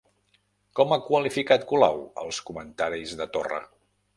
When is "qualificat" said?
1.09-1.67